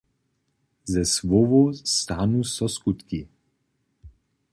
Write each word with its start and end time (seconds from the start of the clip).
Ze 0.83 1.05
słowow 1.05 1.75
stanu 1.89 2.43
so 2.43 2.69
skutki. 2.69 3.27